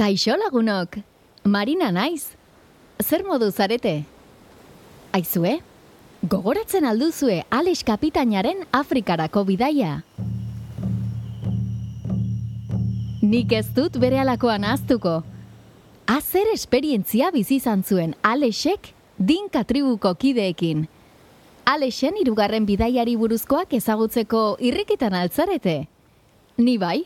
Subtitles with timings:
[0.00, 0.96] Kaixo lagunok,
[1.44, 2.30] Marina naiz.
[3.04, 4.06] Zer modu zarete?
[5.12, 5.58] Aizue,
[6.24, 9.98] gogoratzen alduzue Alex Kapitainaren Afrikarako bidaia.
[13.20, 15.18] Nik ez dut bere alakoan aztuko.
[16.08, 20.86] Azer esperientzia bizi izan zuen Alexek dinka tribuko kideekin.
[21.68, 25.76] Alexen irugarren bidaiari buruzkoak ezagutzeko irrikitan altzarete.
[26.56, 27.02] Ni bai,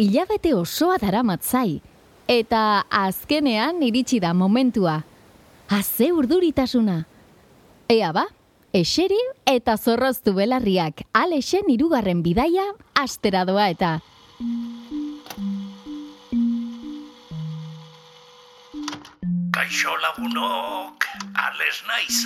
[0.00, 1.82] hilabete osoa daramat zai,
[2.28, 5.02] eta azkenean iritsi da momentua.
[5.68, 7.04] Haze urduritasuna.
[7.88, 8.26] Ea ba,
[8.74, 13.98] eseri eta zorroztu belarriak Alexen irugarren bidaia astera doa eta.
[19.56, 21.06] Kaixo lagunok,
[21.40, 22.18] ales naiz,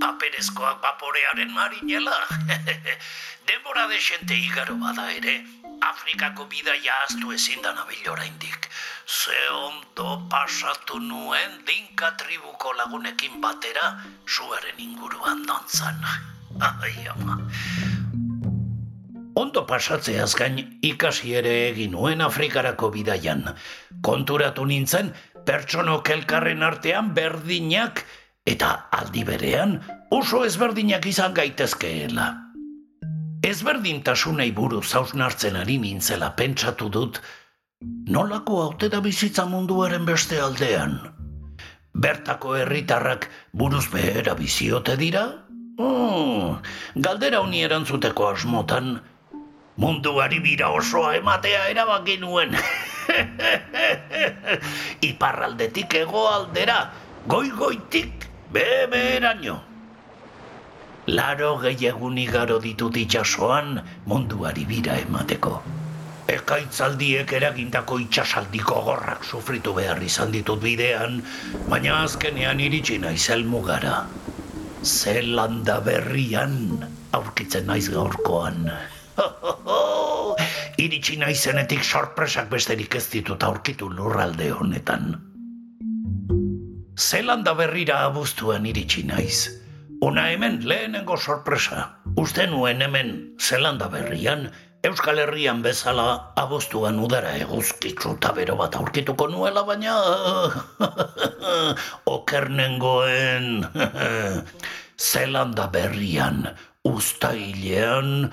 [0.00, 2.16] paperezkoak vaporearen marinela.
[3.48, 5.42] Denbora desente igaro bada ere,
[5.84, 8.47] Afrikako bidaia aztu ezin da nabil oraindik.
[9.08, 13.86] Ze ondo pasatu nuen dinka tribuko lagunekin batera
[14.28, 15.96] zuaren inguruan dantzan.
[16.60, 17.38] Ai, ama.
[19.32, 23.46] Ondo pasatzeaz gain ikasi ere egin nuen Afrikarako bidaian.
[24.04, 25.14] Konturatu nintzen
[25.48, 28.04] pertsonok elkarren artean berdinak
[28.44, 29.78] eta aldi berean
[30.12, 32.28] oso ezberdinak izan gaitezkeela.
[33.40, 37.22] Ezberdintasunei buruz hausnartzen ari nintzela pentsatu dut
[38.08, 40.98] nolako haute da bizitza munduaren beste aldean.
[41.94, 45.24] Bertako herritarrak buruz behera biziote dira?
[45.78, 46.58] Oh,
[46.96, 48.98] galdera honi erantzuteko asmotan,
[49.76, 52.56] munduari bira osoa ematea erabaki nuen.
[55.10, 56.78] Iparraldetik hegoaldera,
[57.30, 59.58] goi-goitik beberaino.
[61.08, 65.77] Laro gehiagun igaro ditut itxasoan munduari bira emateko.
[66.28, 71.22] Ekaitzaldiek eragindako itxasaldiko gorrak sufritu behar izan ditut bidean,
[71.70, 74.02] baina azkenean iritsi naiz helmugara.
[74.84, 76.84] Zelanda berrian
[77.16, 78.68] aurkitzen naiz gaurkoan.
[80.78, 85.16] Iritsi naizenetik sorpresak besterik ez ditut aurkitu lurralde honetan.
[86.98, 89.48] Zelanda berrira abuztuan iritsi naiz.
[90.04, 91.88] Una hemen lehenengo sorpresa.
[92.20, 94.50] Uste nuen hemen Zelanda berrian,
[94.86, 99.94] Euskal Herrian bezala abuztuan udara eguzkitzu eta bero bat aurkituko nuela, baina
[102.16, 103.66] okernengoen
[105.10, 106.46] Zelanda berrian,
[106.86, 108.30] ustailean,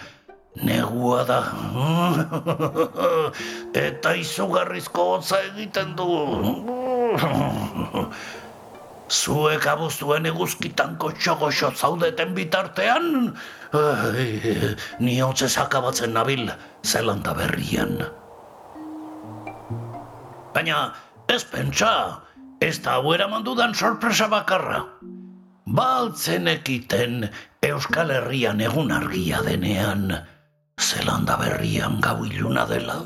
[0.62, 1.42] negua da.
[3.88, 6.10] Eta izugarrizko hotza egiten du.
[9.06, 13.36] Zuek abuztuen eguzkitan kotxo-goxo zaudeten bitartean,
[13.78, 14.66] ai,
[15.00, 16.50] ni hotze sakabatzen nabil
[16.82, 18.00] zelanda berrian.
[20.56, 20.96] Baina
[21.30, 22.22] ez pentsa,
[22.62, 24.86] ez da hau eraman sorpresa bakarra.
[25.66, 27.30] Baltzen ekiten
[27.62, 30.14] Euskal Herrian egun argia denean,
[30.80, 33.06] zelanda berrian gau iluna dela.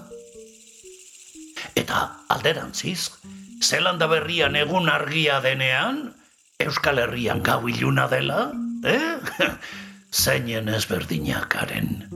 [1.76, 3.12] Eta alderantziz,
[3.59, 6.14] Zelanda berrian egun argia denean,
[6.59, 8.50] Euskal Herrian gau iluna dela,
[8.84, 9.20] eh?
[10.12, 12.09] Zeinen ezberdinakaren.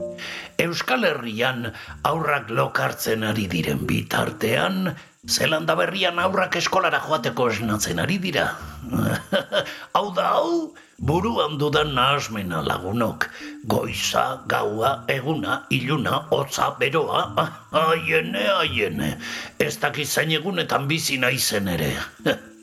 [0.58, 1.68] Euskal Herrian
[2.02, 4.94] aurrak lokartzen ari diren bitartean,
[5.24, 8.50] Zelanda berrian aurrak eskolara joateko esnatzen ari dira.
[9.96, 13.30] hau da hau, buruan dudan nahasmena lagunok.
[13.64, 17.24] Goiza, gaua, eguna, iluna, hotza, beroa,
[17.86, 19.14] aiene, aiene.
[19.58, 21.94] Ez dakiz zain egunetan bizi naizen ere.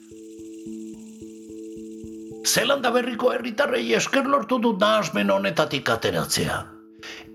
[2.45, 6.57] Zelanda berriko herritarrei esker lortu dut nahasmen honetatik ateratzea.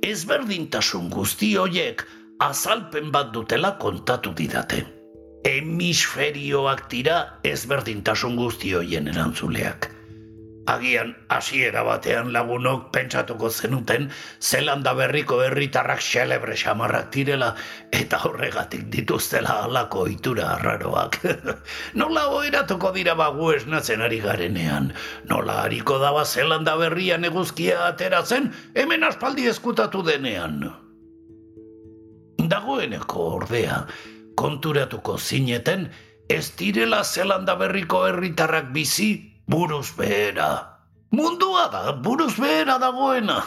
[0.03, 2.03] Ezberdintasun guzti hoiek
[2.43, 4.83] azalpen bat dutela kontatu didate.
[5.47, 9.96] Hemisferioak dira ezberdintasun guzti hoien erantzuleak.
[10.67, 14.09] Agian hasiera batean lagunok pentsatuko zenuten
[14.43, 17.53] Zelanda berriko herritarrak xelebre xamarrak direla
[17.95, 21.21] eta horregatik dituztela halako ohitura arraroak.
[22.01, 24.91] Nola oheratuko dira bagu esnatzen ari garenean?
[25.31, 30.67] Nola hariko daba Zelanda berrian eguzkia ateratzen hemen aspaldi eskutatu denean?
[32.43, 33.85] Dagoeneko ordea,
[34.35, 35.89] konturatuko zineten
[36.29, 40.49] ez direla Zelanda berriko herritarrak bizi buruz behera.
[41.11, 43.39] Mundua da, buruz behera dagoena.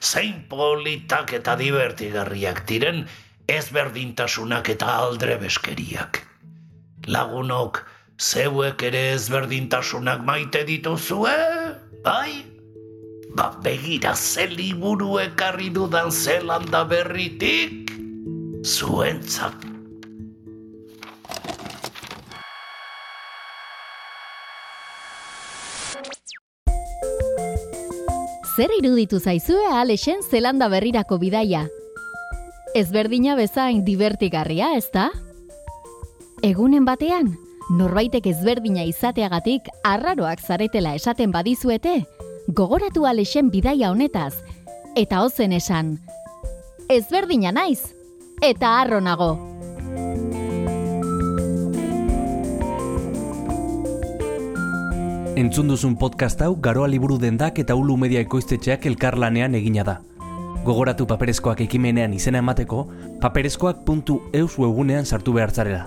[0.00, 3.04] Zein politak eta divertigarriak diren
[3.50, 6.22] ezberdintasunak eta aldre beskeriak.
[7.10, 7.82] Lagunok,
[8.20, 11.36] zeuek ere ezberdintasunak maite dituzue?
[12.04, 12.44] Bai?
[13.36, 17.90] Ba begira ze liburu ekarri dudan zelanda berritik?
[18.64, 19.69] zuentzat.
[28.60, 31.62] Zer iruditu zaizue Alexen Zelanda berrirako bidaia?
[32.76, 35.06] Ezberdina bezain divertigarria, ezta?
[36.44, 37.30] Egunen batean,
[37.78, 42.02] norbaitek ezberdina izateagatik arraroak zaretela esaten badizuete,
[42.48, 44.34] gogoratu Alexen bidaia honetaz,
[44.92, 45.94] eta ozen esan,
[46.92, 47.94] ezberdina naiz,
[48.44, 49.00] eta harro
[55.40, 59.94] Entzun duzun podcast hau garoa liburu dendak eta ulu media ekoiztetxeak elkarlanean egina da.
[60.66, 62.82] Gogoratu paperezkoak ekimenean izena emateko,
[63.22, 65.86] paperezkoak.eus webunean sartu behar zarela.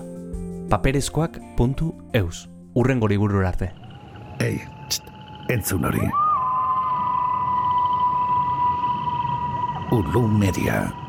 [0.69, 3.69] paperezkoak.eus Urrengo liburu arte.
[4.39, 4.57] Ei,
[4.89, 5.13] txt,
[5.49, 6.09] entzun hori.
[9.91, 11.02] Ulu media.